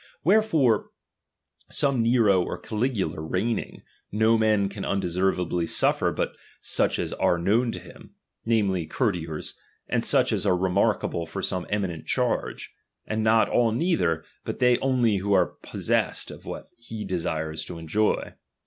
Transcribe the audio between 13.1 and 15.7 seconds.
not all neither, but they only who are